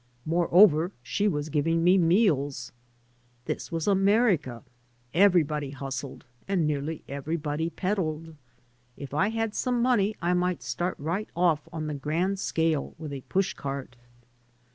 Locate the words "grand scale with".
11.93-13.13